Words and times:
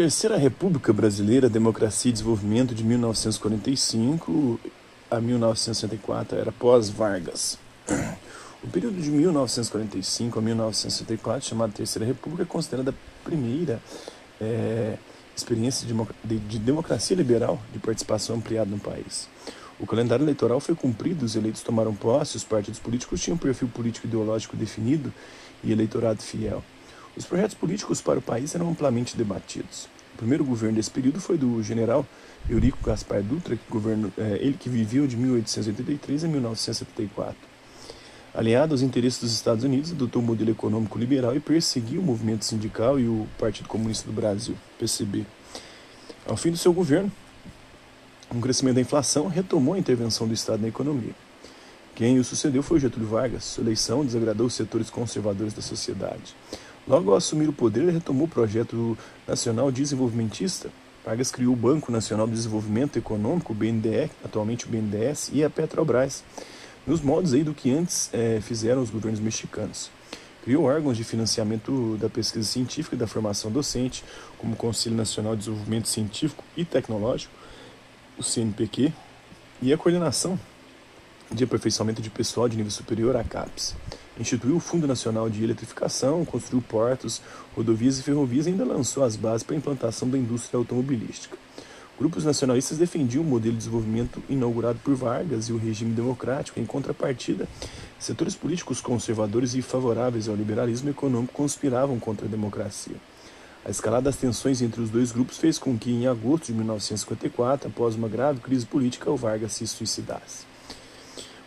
Terceira 0.00 0.38
República 0.38 0.94
Brasileira, 0.94 1.46
Democracia 1.46 2.08
e 2.08 2.12
Desenvolvimento 2.12 2.74
de 2.74 2.82
1945 2.82 4.58
a 5.10 5.20
1964 5.20 6.38
era 6.38 6.50
pós-Vargas. 6.50 7.58
O 8.64 8.68
período 8.68 8.98
de 8.98 9.10
1945 9.10 10.38
a 10.38 10.42
1964, 10.42 11.46
chamado 11.46 11.74
Terceira 11.74 12.06
República, 12.06 12.44
é 12.44 12.46
considerada 12.46 12.92
a 12.92 13.24
primeira 13.28 13.78
é, 14.40 14.96
experiência 15.36 15.86
de, 15.86 16.38
de, 16.38 16.58
democracia 16.58 17.14
liberal 17.14 17.60
de 17.70 17.78
participação 17.78 18.36
ampliada 18.36 18.70
no 18.70 18.78
país. 18.78 19.28
O 19.78 19.86
calendário 19.86 20.24
eleitoral 20.24 20.60
foi 20.60 20.74
cumprido, 20.74 21.26
os 21.26 21.36
eleitos 21.36 21.60
tomaram 21.60 21.94
posse, 21.94 22.38
os 22.38 22.44
partidos 22.44 22.80
políticos 22.80 23.20
tinham 23.20 23.34
um 23.34 23.38
perfil 23.38 23.68
político 23.68 24.06
ideológico 24.06 24.56
definido 24.56 25.12
e 25.62 25.70
eleitorado 25.70 26.22
fiel. 26.22 26.64
Os 27.20 27.26
projetos 27.26 27.54
políticos 27.54 28.00
para 28.00 28.18
o 28.18 28.22
país 28.22 28.54
eram 28.54 28.70
amplamente 28.70 29.14
debatidos. 29.14 29.90
O 30.14 30.16
primeiro 30.16 30.42
governo 30.42 30.76
desse 30.76 30.90
período 30.90 31.20
foi 31.20 31.36
do 31.36 31.62
general 31.62 32.06
Eurico 32.48 32.78
Gaspar 32.82 33.22
Dutra, 33.22 33.56
que 33.56 33.62
governo, 33.70 34.10
é, 34.16 34.38
ele 34.40 34.54
que 34.54 34.70
viveu 34.70 35.06
de 35.06 35.18
1883 35.18 36.24
a 36.24 36.28
1974. 36.28 37.36
Aliado 38.32 38.72
aos 38.72 38.80
interesses 38.80 39.20
dos 39.20 39.34
Estados 39.34 39.64
Unidos, 39.64 39.92
adotou 39.92 40.22
um 40.22 40.24
modelo 40.24 40.50
econômico 40.50 40.98
liberal 40.98 41.36
e 41.36 41.40
perseguiu 41.40 42.00
o 42.00 42.02
movimento 42.02 42.46
sindical 42.46 42.98
e 42.98 43.06
o 43.06 43.28
Partido 43.38 43.68
Comunista 43.68 44.06
do 44.06 44.14
Brasil, 44.14 44.56
PCB. 44.78 45.26
Ao 46.26 46.38
fim 46.38 46.50
do 46.50 46.56
seu 46.56 46.72
governo, 46.72 47.12
um 48.34 48.40
crescimento 48.40 48.76
da 48.76 48.80
inflação 48.80 49.28
retomou 49.28 49.74
a 49.74 49.78
intervenção 49.78 50.26
do 50.26 50.32
Estado 50.32 50.62
na 50.62 50.68
economia. 50.68 51.12
Quem 51.94 52.18
o 52.18 52.24
sucedeu 52.24 52.62
foi 52.62 52.80
Getúlio 52.80 53.08
Vargas. 53.10 53.44
Sua 53.44 53.62
eleição 53.62 54.06
desagradou 54.06 54.46
os 54.46 54.54
setores 54.54 54.88
conservadores 54.88 55.52
da 55.52 55.60
sociedade. 55.60 56.34
Logo 56.90 57.12
ao 57.12 57.18
assumir 57.18 57.48
o 57.48 57.52
poder, 57.52 57.82
ele 57.82 57.92
retomou 57.92 58.24
o 58.24 58.28
projeto 58.28 58.98
nacional 59.24 59.70
desenvolvimentista. 59.70 60.70
Vargas 61.06 61.30
criou 61.30 61.52
o 61.52 61.56
Banco 61.56 61.92
Nacional 61.92 62.26
de 62.26 62.32
Desenvolvimento 62.32 62.98
Econômico, 62.98 63.54
BNDE, 63.54 64.10
atualmente 64.24 64.66
o 64.66 64.68
BNDES, 64.68 65.30
e 65.32 65.44
a 65.44 65.48
Petrobras 65.48 66.24
nos 66.84 67.00
modos 67.00 67.32
aí 67.32 67.44
do 67.44 67.54
que 67.54 67.70
antes 67.70 68.10
é, 68.12 68.40
fizeram 68.40 68.82
os 68.82 68.90
governos 68.90 69.20
mexicanos. 69.20 69.88
Criou 70.42 70.64
órgãos 70.64 70.96
de 70.96 71.04
financiamento 71.04 71.96
da 72.00 72.08
pesquisa 72.08 72.44
científica 72.44 72.96
e 72.96 72.98
da 72.98 73.06
formação 73.06 73.52
docente, 73.52 74.02
como 74.36 74.54
o 74.54 74.56
Conselho 74.56 74.96
Nacional 74.96 75.36
de 75.36 75.44
Desenvolvimento 75.44 75.86
Científico 75.86 76.42
e 76.56 76.64
Tecnológico, 76.64 77.32
o 78.18 78.22
CNPq, 78.24 78.92
e 79.62 79.72
a 79.72 79.78
coordenação 79.78 80.36
de 81.30 81.44
aperfeiçoamento 81.44 82.02
de 82.02 82.10
pessoal 82.10 82.48
de 82.48 82.56
nível 82.56 82.72
superior, 82.72 83.14
a 83.14 83.22
CAPES. 83.22 83.76
Instituiu 84.20 84.56
o 84.56 84.60
Fundo 84.60 84.86
Nacional 84.86 85.30
de 85.30 85.42
Eletrificação, 85.42 86.26
construiu 86.26 86.60
portos, 86.60 87.22
rodovias 87.56 87.98
e 87.98 88.02
ferrovias 88.02 88.46
e 88.46 88.50
ainda 88.50 88.66
lançou 88.66 89.02
as 89.02 89.16
bases 89.16 89.42
para 89.42 89.56
a 89.56 89.56
implantação 89.56 90.06
da 90.10 90.18
indústria 90.18 90.58
automobilística. 90.58 91.38
Grupos 91.98 92.26
nacionalistas 92.26 92.76
defendiam 92.76 93.24
o 93.24 93.26
modelo 93.26 93.54
de 93.54 93.60
desenvolvimento 93.60 94.22
inaugurado 94.28 94.78
por 94.84 94.94
Vargas 94.94 95.46
e 95.46 95.54
o 95.54 95.56
regime 95.56 95.94
democrático. 95.94 96.60
Em 96.60 96.66
contrapartida, 96.66 97.48
setores 97.98 98.34
políticos 98.34 98.82
conservadores 98.82 99.54
e 99.54 99.62
favoráveis 99.62 100.28
ao 100.28 100.36
liberalismo 100.36 100.90
econômico 100.90 101.32
conspiravam 101.32 101.98
contra 101.98 102.26
a 102.26 102.30
democracia. 102.30 102.96
A 103.64 103.70
escalada 103.70 104.04
das 104.04 104.16
tensões 104.16 104.60
entre 104.60 104.82
os 104.82 104.90
dois 104.90 105.12
grupos 105.12 105.38
fez 105.38 105.58
com 105.58 105.78
que, 105.78 105.90
em 105.90 106.06
agosto 106.06 106.48
de 106.48 106.52
1954, 106.52 107.68
após 107.68 107.94
uma 107.94 108.08
grave 108.08 108.40
crise 108.40 108.66
política, 108.66 109.10
o 109.10 109.16
Vargas 109.16 109.52
se 109.52 109.66
suicidasse. 109.66 110.49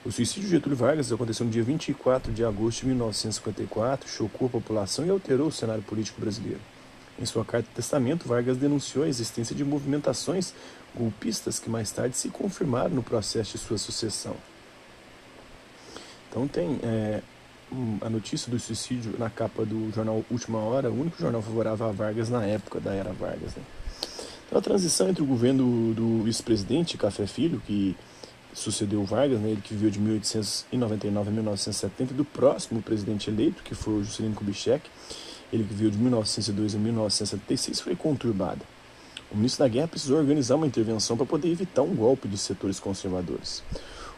O 0.06 0.12
suicídio 0.12 0.44
de 0.44 0.50
Getúlio 0.50 0.78
Vargas 0.78 1.14
aconteceu 1.14 1.46
no 1.46 1.52
dia 1.52 1.64
24 1.64 2.34
de 2.34 2.44
agosto 2.44 2.82
de 2.82 2.88
1954, 2.88 4.10
chocou 4.10 4.48
a 4.48 4.52
população 4.52 5.06
e 5.06 5.10
alterou 5.10 5.48
o 5.48 5.52
cenário 5.52 5.82
político 5.82 6.20
brasileiro. 6.20 6.60
Em 7.18 7.26
sua 7.26 7.46
carta 7.46 7.70
de 7.70 7.76
testamento, 7.76 8.28
Vargas 8.28 8.58
denunciou 8.58 9.06
a 9.06 9.08
existência 9.08 9.56
de 9.56 9.64
movimentações 9.64 10.54
golpistas 10.94 11.58
que 11.58 11.70
mais 11.70 11.90
tarde 11.90 12.18
se 12.18 12.28
confirmaram 12.28 12.96
no 12.96 13.02
processo 13.02 13.54
de 13.54 13.64
sua 13.64 13.78
sucessão. 13.78 14.36
Então 16.30 16.50
tem 16.50 16.80
é, 16.84 17.22
a 18.02 18.10
notícia 18.10 18.52
do 18.52 18.60
suicídio 18.60 19.16
na 19.18 19.30
capa 19.30 19.64
do 19.64 19.90
jornal 19.94 20.26
Última 20.30 20.58
Hora, 20.60 20.90
o 20.90 21.00
único 21.00 21.18
jornal 21.18 21.42
favorável 21.42 21.88
a 21.88 21.92
Vargas 21.94 22.30
na 22.30 22.46
época 22.46 22.82
da 22.82 22.94
era 22.94 23.14
Vargas. 23.14 23.56
Né? 23.56 23.64
Então 24.48 24.60
a 24.60 24.62
transição 24.62 25.08
entre 25.08 25.24
o 25.24 25.26
governo 25.26 25.94
do 25.94 26.24
vice-presidente 26.24 26.98
Café 26.98 27.26
Filho, 27.26 27.62
que 27.66 27.96
sucedeu 28.54 29.04
Vargas, 29.04 29.40
né, 29.40 29.52
ele 29.52 29.62
que 29.62 29.74
viveu 29.74 29.90
de 29.90 30.00
1899 30.00 31.30
a 31.30 31.32
1970, 31.32 32.14
e 32.14 32.16
do 32.16 32.26
próximo 32.26 32.82
presidente 32.82 33.30
eleito, 33.30 33.64
que 33.64 33.76
foi 33.76 33.96
o 33.96 34.04
Juscelino 34.04 34.36
Kubitschek, 34.36 34.90
ele 35.52 35.64
que 35.64 35.74
viveu 35.74 35.92
de 35.92 35.98
1902 35.98 36.76
a 36.76 36.78
1976, 36.78 37.82
foi 37.82 37.96
conturbada. 37.96 38.62
O 39.32 39.36
ministro 39.36 39.64
da 39.64 39.68
Guerra 39.68 39.88
precisou 39.88 40.18
organizar 40.18 40.56
uma 40.56 40.68
intervenção 40.68 41.18
para 41.18 41.26
poder 41.26 41.50
evitar 41.50 41.82
um 41.82 41.96
golpe 41.96 42.28
de 42.28 42.38
setores 42.38 42.80
conservadores. 42.80 43.64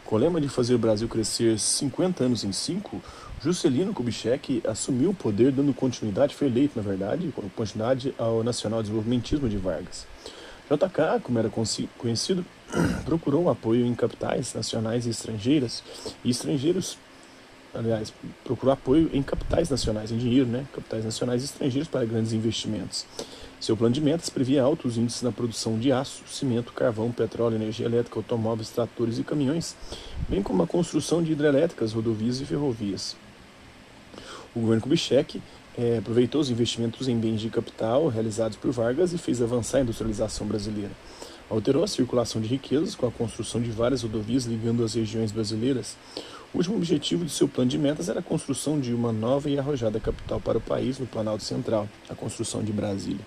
Com 0.03 0.15
o 0.15 0.19
lema 0.19 0.39
de 0.39 0.47
fazer 0.47 0.75
o 0.75 0.77
Brasil 0.77 1.07
crescer 1.07 1.57
50 1.57 2.23
anos 2.23 2.43
em 2.43 2.51
5, 2.51 3.01
Juscelino 3.41 3.93
Kubitschek 3.93 4.61
assumiu 4.67 5.11
o 5.11 5.13
poder 5.13 5.51
dando 5.51 5.73
continuidade, 5.73 6.35
foi 6.35 6.47
eleito, 6.47 6.73
na 6.75 6.81
verdade, 6.81 7.33
continuidade 7.55 8.13
ao 8.17 8.43
nacional 8.43 8.81
desenvolvimentismo 8.81 9.49
de 9.49 9.57
Vargas. 9.57 10.05
JK, 10.69 11.21
como 11.23 11.39
era 11.39 11.49
conhecido, 11.49 12.45
procurou 13.05 13.49
apoio 13.49 13.85
em 13.85 13.93
capitais 13.93 14.53
nacionais 14.53 15.05
e 15.05 15.09
estrangeiras 15.09 15.83
e 16.23 16.29
estrangeiros 16.29 16.97
aliás, 17.77 18.13
procurou 18.43 18.73
apoio 18.73 19.09
em 19.13 19.21
capitais 19.21 19.69
nacionais, 19.69 20.11
em 20.11 20.17
dinheiro, 20.17 20.47
né? 20.47 20.65
Capitais 20.73 21.03
nacionais 21.03 21.41
e 21.41 21.45
estrangeiros 21.45 21.87
para 21.87 22.05
grandes 22.05 22.31
investimentos. 22.31 23.05
Seu 23.59 23.75
plano 23.75 23.93
de 23.93 24.01
metas 24.01 24.29
previa 24.29 24.63
altos 24.63 24.97
índices 24.97 25.21
na 25.21 25.31
produção 25.31 25.77
de 25.77 25.91
aço, 25.91 26.23
cimento, 26.27 26.71
carvão, 26.71 27.11
petróleo, 27.11 27.55
energia 27.55 27.85
elétrica, 27.85 28.19
automóveis, 28.19 28.69
tratores 28.69 29.17
e 29.17 29.23
caminhões, 29.23 29.75
bem 30.29 30.41
como 30.41 30.63
a 30.63 30.67
construção 30.67 31.21
de 31.21 31.31
hidrelétricas, 31.31 31.93
rodovias 31.93 32.39
e 32.39 32.45
ferrovias. 32.45 33.15
O 34.55 34.59
governo 34.61 34.83
Kubitschek 34.83 35.41
é, 35.77 35.97
aproveitou 35.97 36.39
os 36.39 36.49
investimentos 36.49 37.07
em 37.07 37.17
bens 37.17 37.41
de 37.41 37.49
capital 37.49 38.07
realizados 38.07 38.57
por 38.57 38.71
Vargas 38.71 39.13
e 39.13 39.17
fez 39.17 39.41
avançar 39.41 39.79
a 39.79 39.81
industrialização 39.81 40.47
brasileira. 40.47 40.91
Alterou 41.49 41.83
a 41.83 41.87
circulação 41.87 42.41
de 42.41 42.47
riquezas 42.47 42.95
com 42.95 43.05
a 43.05 43.11
construção 43.11 43.61
de 43.61 43.69
várias 43.69 44.01
rodovias 44.01 44.45
ligando 44.45 44.83
as 44.83 44.95
regiões 44.95 45.31
brasileiras. 45.31 45.95
O 46.53 46.57
último 46.57 46.77
objetivo 46.77 47.25
de 47.25 47.31
seu 47.31 47.47
plano 47.47 47.69
de 47.69 47.77
metas 47.77 48.09
era 48.09 48.19
a 48.19 48.23
construção 48.23 48.79
de 48.79 48.93
uma 48.93 49.11
nova 49.11 49.49
e 49.49 49.59
arrojada 49.59 49.99
capital 49.99 50.39
para 50.39 50.57
o 50.57 50.61
país 50.61 50.97
no 50.97 51.05
Planalto 51.05 51.43
Central, 51.43 51.87
a 52.09 52.15
construção 52.15 52.63
de 52.63 52.71
Brasília. 52.71 53.25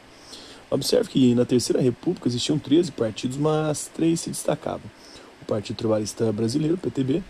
Observe 0.70 1.08
que 1.08 1.34
na 1.34 1.44
Terceira 1.44 1.80
República 1.80 2.28
existiam 2.28 2.58
13 2.58 2.92
partidos, 2.92 3.36
mas 3.36 3.90
três 3.94 4.20
se 4.20 4.30
destacavam: 4.30 4.90
o 5.40 5.44
Partido 5.44 5.76
Trabalhista 5.76 6.30
Brasileiro, 6.32 6.76
PTB, 6.76 7.22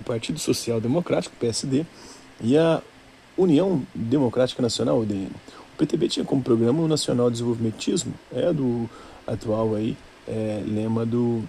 o 0.00 0.04
Partido 0.04 0.38
Social 0.38 0.80
Democrático, 0.80 1.34
PSD, 1.40 1.84
e 2.40 2.56
a 2.56 2.82
União 3.36 3.82
Democrática 3.94 4.62
Nacional, 4.62 5.00
UDN. 5.00 5.30
O 5.74 5.76
PTB 5.76 6.08
tinha 6.08 6.24
como 6.24 6.42
programa 6.42 6.82
o 6.82 6.88
Nacional 6.88 7.30
Desenvolvimentismo, 7.30 8.14
é 8.32 8.52
do 8.52 8.88
atual 9.26 9.74
aí, 9.74 9.96
é, 10.28 10.62
lema 10.66 11.04
do 11.04 11.42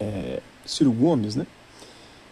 é, 0.00 0.40
Ciro 0.64 0.92
Gomes, 0.92 1.36
né? 1.36 1.46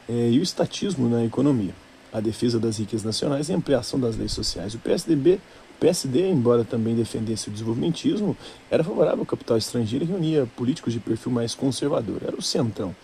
é, 0.09 0.31
e 0.31 0.39
o 0.39 0.43
estatismo 0.43 1.09
na 1.09 1.25
economia, 1.25 1.75
a 2.13 2.21
defesa 2.21 2.59
das 2.59 2.79
riquezas 2.79 3.05
nacionais 3.05 3.49
e 3.49 3.53
a 3.53 3.57
ampliação 3.57 3.99
das 3.99 4.17
leis 4.17 4.33
sociais. 4.33 4.75
O 4.75 4.79
PSDB, 4.79 5.41
o 5.77 5.81
PSD, 5.81 6.31
embora 6.31 6.65
também 6.65 6.95
defendesse 6.95 7.49
o 7.49 7.51
desenvolvimentismo, 7.51 8.37
era 8.71 8.83
favorável 8.85 9.21
ao 9.21 9.27
capital 9.27 9.57
estrangeiro 9.57 10.05
e 10.05 10.09
reunia 10.09 10.49
políticos 10.57 10.93
de 10.93 11.01
perfil 11.01 11.33
mais 11.33 11.55
conservador. 11.55 12.23
Era 12.25 12.37
o 12.37 12.43
centrão. 12.43 12.95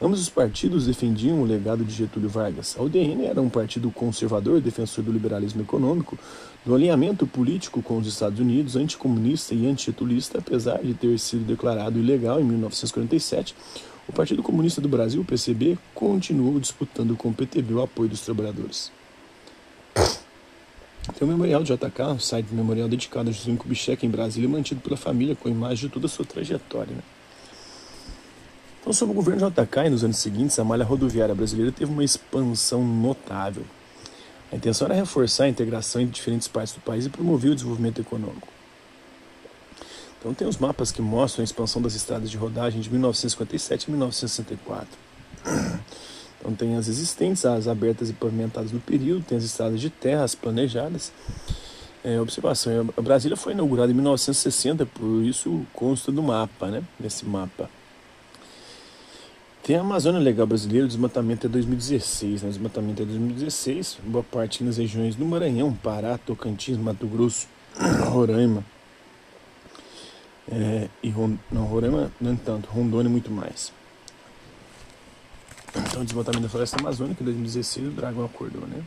Ambos 0.00 0.20
os 0.20 0.28
partidos 0.28 0.86
defendiam 0.86 1.40
o 1.40 1.44
legado 1.46 1.82
de 1.82 1.92
Getúlio 1.92 2.28
Vargas. 2.28 2.76
A 2.78 2.82
UDN 2.82 3.24
era 3.24 3.40
um 3.40 3.48
partido 3.48 3.90
conservador, 3.90 4.60
defensor 4.60 5.02
do 5.02 5.10
liberalismo 5.10 5.62
econômico, 5.62 6.18
do 6.66 6.74
alinhamento 6.74 7.26
político 7.26 7.82
com 7.82 7.96
os 7.96 8.06
Estados 8.06 8.38
Unidos, 8.38 8.76
anticomunista 8.76 9.54
e 9.54 9.66
antigetulista, 9.66 10.38
apesar 10.38 10.82
de 10.82 10.92
ter 10.92 11.18
sido 11.18 11.46
declarado 11.46 11.98
ilegal 11.98 12.40
em 12.40 12.44
1947 12.44 13.54
o 14.08 14.12
Partido 14.12 14.40
Comunista 14.40 14.80
do 14.80 14.88
Brasil, 14.88 15.24
PCB, 15.24 15.76
continuou 15.92 16.60
disputando 16.60 17.16
com 17.16 17.30
o 17.30 17.34
PTB 17.34 17.74
o 17.74 17.82
apoio 17.82 18.08
dos 18.08 18.20
trabalhadores. 18.20 18.92
Tem 19.94 21.22
o 21.22 21.26
Memorial 21.26 21.64
de 21.64 21.72
JK, 21.72 22.02
um 22.14 22.18
site 22.18 22.52
memorial 22.52 22.88
dedicado 22.88 23.30
a 23.30 23.32
Juscelino 23.32 23.58
Kubitschek 23.58 24.06
em 24.06 24.10
Brasília, 24.10 24.48
mantido 24.48 24.80
pela 24.80 24.96
família 24.96 25.34
com 25.34 25.48
imagem 25.48 25.88
de 25.88 25.92
toda 25.92 26.06
a 26.06 26.08
sua 26.08 26.24
trajetória. 26.24 26.94
Né? 26.94 27.02
Então, 28.86 28.94
sob 28.94 29.10
o 29.10 29.14
governo 29.16 29.50
JK 29.50 29.86
e 29.86 29.90
nos 29.90 30.04
anos 30.04 30.16
seguintes, 30.18 30.56
a 30.60 30.62
malha 30.62 30.84
rodoviária 30.84 31.34
brasileira 31.34 31.72
teve 31.72 31.90
uma 31.90 32.04
expansão 32.04 32.86
notável. 32.86 33.64
A 34.52 34.54
intenção 34.54 34.86
era 34.86 34.94
reforçar 34.94 35.42
a 35.42 35.48
integração 35.48 36.00
entre 36.00 36.14
diferentes 36.14 36.46
partes 36.46 36.72
do 36.72 36.80
país 36.80 37.04
e 37.04 37.10
promover 37.10 37.50
o 37.50 37.54
desenvolvimento 37.56 38.00
econômico. 38.00 38.46
Então 40.20 40.32
tem 40.32 40.46
os 40.46 40.58
mapas 40.58 40.92
que 40.92 41.02
mostram 41.02 41.42
a 41.42 41.44
expansão 41.44 41.82
das 41.82 41.96
estradas 41.96 42.30
de 42.30 42.36
rodagem 42.36 42.80
de 42.80 42.88
1957 42.88 43.86
a 43.88 43.90
1964. 43.90 44.88
Então 46.38 46.54
tem 46.54 46.76
as 46.76 46.86
existentes, 46.86 47.44
as 47.44 47.66
abertas 47.66 48.08
e 48.08 48.12
pavimentadas 48.12 48.70
no 48.70 48.78
período, 48.78 49.24
tem 49.24 49.36
as 49.36 49.42
estradas 49.42 49.80
de 49.80 49.90
terra, 49.90 50.22
as 50.22 50.36
planejadas. 50.36 51.12
É, 52.04 52.20
observação, 52.20 52.88
a 52.96 53.02
Brasília 53.02 53.36
foi 53.36 53.52
inaugurada 53.52 53.90
em 53.90 53.94
1960, 53.96 54.86
por 54.86 55.24
isso 55.24 55.66
consta 55.72 56.12
do 56.12 56.22
mapa, 56.22 56.68
né? 56.68 56.84
Nesse 57.00 57.24
mapa. 57.24 57.68
Tem 59.66 59.74
a 59.74 59.80
Amazônia 59.80 60.20
Legal 60.20 60.46
Brasileira, 60.46 60.84
o 60.84 60.88
desmatamento 60.88 61.48
é 61.48 61.50
2016, 61.50 62.42
né? 62.42 62.48
O 62.48 62.52
desmatamento 62.52 63.02
é 63.02 63.04
2016, 63.04 63.98
boa 64.04 64.22
parte 64.22 64.62
nas 64.62 64.76
regiões 64.76 65.16
do 65.16 65.24
Maranhão, 65.24 65.72
Pará, 65.72 66.16
Tocantins, 66.16 66.78
Mato 66.78 67.04
Grosso, 67.08 67.48
Roraima. 68.12 68.64
É, 70.48 70.88
e 71.02 71.12
não, 71.50 71.64
Roraima, 71.64 72.12
não 72.20 72.36
tanto, 72.36 72.68
Rondônia 72.68 73.10
muito 73.10 73.28
mais. 73.28 73.72
Então, 75.74 76.02
o 76.02 76.04
desmatamento 76.04 76.44
da 76.44 76.48
floresta 76.48 76.78
amazônica 76.78 77.20
em 77.20 77.24
2016, 77.24 77.88
o 77.88 77.90
Dragão 77.90 78.24
acordou, 78.24 78.68
né? 78.68 78.84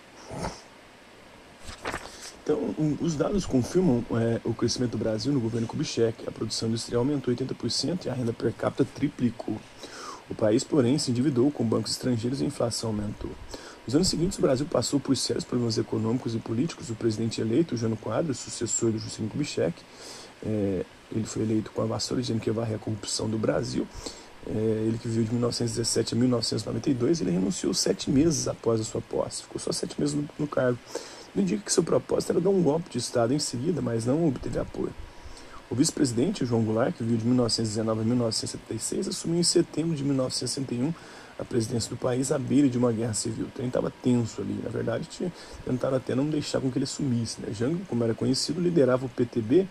Então, 2.41 2.73
os 3.01 3.17
dados 3.17 3.45
confirmam 3.45 4.05
é, 4.11 4.39
o 4.45 4.53
crescimento 4.53 4.91
do 4.91 4.97
Brasil 4.97 5.33
no 5.33 5.41
governo 5.41 5.67
Kubitschek. 5.67 6.23
A 6.25 6.31
produção 6.31 6.69
industrial 6.69 7.01
aumentou 7.01 7.35
80% 7.35 8.05
e 8.05 8.09
a 8.09 8.13
renda 8.13 8.31
per 8.31 8.53
capita 8.53 8.85
triplicou. 8.85 9.57
O 10.29 10.35
país, 10.35 10.63
porém, 10.63 10.97
se 10.97 11.11
endividou 11.11 11.49
com 11.51 11.63
bancos 11.63 11.91
estrangeiros 11.91 12.41
e 12.41 12.43
a 12.43 12.47
inflação 12.47 12.89
aumentou. 12.91 13.31
Nos 13.85 13.95
anos 13.95 14.07
seguintes, 14.07 14.37
o 14.37 14.41
Brasil 14.41 14.65
passou 14.69 14.99
por 14.99 15.17
sérios 15.17 15.43
problemas 15.43 15.77
econômicos 15.77 16.35
e 16.35 16.37
políticos. 16.37 16.89
O 16.89 16.95
presidente 16.95 17.41
eleito, 17.41 17.75
Jânio 17.75 17.97
Quadros, 17.97 18.37
sucessor 18.37 18.91
do 18.91 18.99
Juscelino 18.99 19.31
Kubitschek, 19.31 19.81
é, 20.45 20.85
ele 21.11 21.25
foi 21.25 21.41
eleito 21.41 21.71
com 21.71 21.81
a 21.81 21.85
vassoura 21.85 22.21
dizendo 22.21 22.39
que 22.39 22.49
ia 22.49 22.53
varrer 22.53 22.75
a 22.75 22.79
corrupção 22.79 23.27
do 23.27 23.37
Brasil. 23.37 23.87
É, 24.45 24.51
ele 24.87 24.97
que 24.97 25.07
viveu 25.07 25.23
de 25.23 25.31
1917 25.31 26.13
a 26.13 26.17
1992, 26.17 27.21
ele 27.21 27.31
renunciou 27.31 27.73
sete 27.73 28.11
meses 28.11 28.47
após 28.47 28.79
a 28.79 28.83
sua 28.83 29.01
posse. 29.01 29.43
Ficou 29.43 29.59
só 29.59 29.71
sete 29.71 29.99
meses 29.99 30.15
no, 30.15 30.29
no 30.37 30.47
cargo 30.47 30.77
indica 31.35 31.63
que 31.63 31.71
seu 31.71 31.83
propósito 31.83 32.31
era 32.31 32.41
dar 32.41 32.49
um 32.49 32.61
golpe 32.61 32.89
de 32.89 32.97
Estado 32.97 33.33
em 33.33 33.39
seguida, 33.39 33.81
mas 33.81 34.05
não 34.05 34.27
obteve 34.27 34.59
apoio. 34.59 34.93
O 35.69 35.75
vice-presidente, 35.75 36.45
João 36.45 36.63
Goulart, 36.63 36.95
que 36.95 37.04
viu 37.04 37.16
de 37.16 37.24
1919 37.24 38.01
a 38.01 38.04
1976, 38.04 39.10
assumiu 39.10 39.39
em 39.39 39.44
setembro 39.44 39.95
de 39.95 40.04
1961 40.04 40.92
a 41.38 41.45
presidência 41.45 41.92
do 41.92 41.95
país 41.95 42.31
à 42.31 42.39
beira 42.39 42.68
de 42.68 42.75
uma 42.75 42.92
guerra 42.92 43.13
civil. 43.13 43.45
O 43.45 43.51
trem 43.51 43.68
estava 43.68 43.94
tenso 44.01 44.42
ali. 44.42 44.60
Na 44.63 44.69
verdade, 44.69 45.07
tentaram 45.63 45.98
até 45.98 46.16
não 46.16 46.25
deixar 46.25 46.60
com 46.60 46.71
que 46.71 46.80
ele 46.80 46.88
sumisse. 46.88 47.39
Né? 47.39 47.54
Jango, 47.54 47.86
como 47.86 48.04
era 48.04 48.16
conhecido, 48.16 48.60
liderava 48.60 49.06
o 49.06 49.10
PTB 49.10 49.68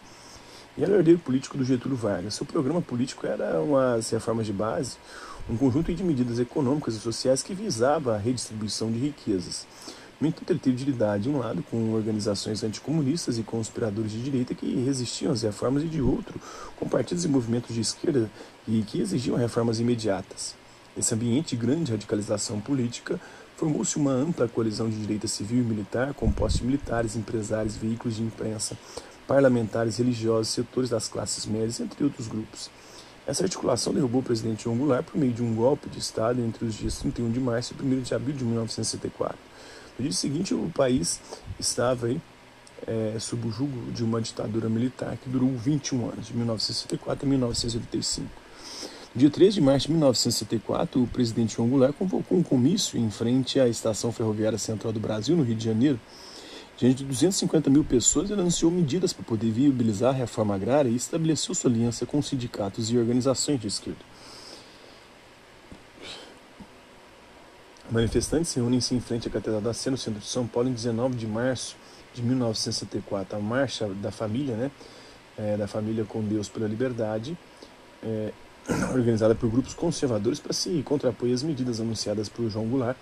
e 0.77 0.85
era 0.85 0.93
o 0.93 0.97
herdeiro 0.97 1.19
político 1.19 1.59
do 1.59 1.65
Getúlio 1.65 1.97
Vargas. 1.97 2.35
Seu 2.35 2.47
programa 2.47 2.81
político 2.81 3.27
era 3.27 3.61
umas 3.61 4.09
reformas 4.11 4.47
de 4.47 4.53
base, 4.53 4.97
um 5.51 5.57
conjunto 5.57 5.93
de 5.93 6.05
medidas 6.05 6.39
econômicas 6.39 6.95
e 6.95 7.01
sociais 7.01 7.43
que 7.43 7.53
visava 7.55 8.15
a 8.15 8.19
redistribuição 8.19 8.89
de 8.93 9.01
riquezas. 9.01 9.67
No 10.21 10.27
entanto, 10.27 10.51
ele 10.51 10.59
teve 10.59 10.77
de 10.77 10.85
lidar, 10.85 11.19
de 11.19 11.29
um 11.29 11.39
lado, 11.39 11.63
com 11.71 11.93
organizações 11.93 12.65
anticomunistas 12.65 13.39
e 13.39 13.45
conspiradores 13.45 14.11
de 14.11 14.21
direita 14.21 14.53
que 14.53 14.67
resistiam 14.85 15.33
às 15.33 15.43
reformas, 15.43 15.85
e 15.85 15.87
de 15.87 16.03
outro, 16.03 16.41
com 16.77 16.89
partidos 16.89 17.25
e 17.25 17.29
movimentos 17.29 17.73
de 17.73 17.81
esquerda 17.81 18.29
e 18.67 18.83
que 18.83 19.01
exigiam 19.01 19.37
reformas 19.37 19.79
imediatas. 19.79 20.57
Nesse 20.97 21.15
ambiente 21.15 21.55
de 21.55 21.65
grande 21.65 21.93
radicalização 21.93 22.61
política, 22.61 23.21
formou-se 23.57 23.97
uma 23.97 24.11
ampla 24.11 24.49
coalizão 24.49 24.91
de 24.91 24.97
direita 25.01 25.29
civil 25.29 25.59
e 25.59 25.67
militar, 25.67 26.13
composta 26.15 26.59
de 26.59 26.65
militares, 26.65 27.15
empresários, 27.15 27.77
veículos 27.77 28.17
de 28.17 28.23
imprensa, 28.25 28.77
parlamentares, 29.25 29.99
religiosos, 29.99 30.49
setores 30.49 30.91
das 30.91 31.07
classes 31.07 31.47
médias, 31.47 31.79
entre 31.79 32.03
outros 32.03 32.27
grupos. 32.27 32.69
Essa 33.25 33.45
articulação 33.45 33.93
derrubou 33.93 34.21
o 34.21 34.25
presidente 34.25 34.65
João 34.65 34.77
Goulart 34.79 35.05
por 35.05 35.19
meio 35.19 35.33
de 35.33 35.43
um 35.43 35.55
golpe 35.55 35.89
de 35.89 35.99
Estado 35.99 36.41
entre 36.41 36.65
os 36.65 36.75
dias 36.75 36.99
31 36.99 37.31
de 37.31 37.39
março 37.39 37.75
e 37.79 37.83
1 37.85 38.01
de 38.01 38.15
abril 38.15 38.35
de 38.35 38.45
1964. 38.45 39.39
No 39.99 40.05
dia 40.05 40.13
seguinte, 40.13 40.55
o 40.55 40.71
país 40.73 41.21
estava 41.59 42.07
aí, 42.07 42.21
é, 42.87 43.17
sob 43.19 43.49
o 43.49 43.51
jugo 43.51 43.91
de 43.91 44.05
uma 44.05 44.23
ditadura 44.23 44.69
militar 44.69 45.17
que 45.17 45.29
durou 45.29 45.51
21 45.57 46.11
anos, 46.11 46.29
de 46.29 46.37
1964 46.37 47.27
a 47.27 47.29
1985. 47.29 48.29
No 49.13 49.19
dia 49.19 49.29
3 49.29 49.55
de 49.55 49.61
março 49.61 49.89
de 49.89 49.95
1964, 49.95 51.03
o 51.03 51.07
presidente 51.09 51.57
João 51.57 51.69
Goulart 51.69 51.95
convocou 51.95 52.39
um 52.39 52.45
comício 52.45 52.97
em 52.97 53.11
frente 53.11 53.59
à 53.59 53.67
Estação 53.67 54.13
Ferroviária 54.13 54.57
Central 54.57 54.93
do 54.93 55.01
Brasil, 55.01 55.37
no 55.37 55.43
Rio 55.43 55.57
de 55.57 55.65
Janeiro. 55.65 55.99
Diante 56.77 56.99
de 56.99 57.05
250 57.07 57.69
mil 57.69 57.83
pessoas, 57.83 58.31
ele 58.31 58.41
anunciou 58.41 58.71
medidas 58.71 59.13
para 59.13 59.25
poder 59.25 59.51
viabilizar 59.51 60.15
a 60.15 60.17
reforma 60.17 60.55
agrária 60.55 60.89
e 60.89 60.95
estabeleceu 60.95 61.53
sua 61.57 61.69
aliança 61.69 62.07
com 62.07 62.23
sindicatos 62.23 62.89
e 62.93 62.97
organizações 62.97 63.61
de 63.61 63.67
esquerda. 63.67 63.99
Manifestantes 67.91 68.53
reúnem-se 68.53 68.95
em 68.95 69.01
frente 69.01 69.29
à 69.29 69.31
Catedral 69.31 69.63
da 69.63 69.73
Sé, 69.73 69.89
no 69.89 69.97
centro 69.97 70.21
de 70.21 70.27
São 70.27 70.47
Paulo, 70.47 70.69
em 70.69 70.73
19 70.73 71.17
de 71.17 71.27
março 71.27 71.75
de 72.13 72.23
1964. 72.23 73.37
A 73.37 73.41
Marcha 73.41 73.89
da 73.89 74.11
Família, 74.11 74.55
né, 74.57 74.71
é, 75.39 75.57
da 75.57 75.67
Família 75.67 76.05
com 76.05 76.23
Deus 76.23 76.51
pela 76.51 76.69
Liberdade, 76.69 77.37
é, 78.03 78.33
organizada 78.93 79.35
por 79.35 79.49
grupos 79.51 79.73
conservadores 79.73 80.39
para 80.39 80.53
se 80.53 80.83
contrapor 80.83 81.31
às 81.33 81.43
medidas 81.43 81.81
anunciadas 81.81 82.29
por 82.29 82.51
João 82.51 82.67
Goulart, 82.67 82.97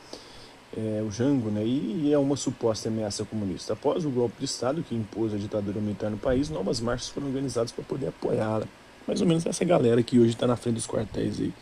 é, 0.76 1.02
o 1.02 1.10
Jango, 1.10 1.50
né, 1.50 1.64
e, 1.64 2.04
e 2.04 2.12
é 2.12 2.18
uma 2.18 2.36
suposta 2.36 2.88
ameaça 2.88 3.24
comunista. 3.24 3.72
Após 3.72 4.04
o 4.04 4.10
golpe 4.10 4.36
de 4.38 4.44
Estado 4.44 4.84
que 4.84 4.94
impôs 4.94 5.34
a 5.34 5.36
ditadura 5.36 5.80
militar 5.80 6.10
no 6.10 6.18
país, 6.18 6.48
novas 6.48 6.80
marchas 6.80 7.08
foram 7.08 7.26
organizadas 7.26 7.72
para 7.72 7.82
poder 7.82 8.08
apoiá-la. 8.08 8.66
Mais 9.04 9.20
ou 9.20 9.26
menos 9.26 9.44
essa 9.46 9.64
galera 9.64 10.00
que 10.02 10.18
hoje 10.18 10.30
está 10.30 10.46
na 10.46 10.56
frente 10.56 10.76
dos 10.76 10.86
quartéis 10.86 11.40
aí. 11.40 11.52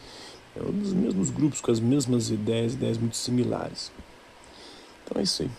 É 0.57 0.63
um 0.63 0.73
dos 0.73 0.93
mesmos 0.93 1.31
grupos, 1.31 1.61
com 1.61 1.71
as 1.71 1.81
mesmas 1.81 2.31
ideias, 2.31 2.75
ideias 2.75 2.99
muito 2.99 3.17
similares. 3.17 3.91
Então 5.05 5.21
é 5.21 5.25
isso 5.25 5.43
aí. 5.43 5.51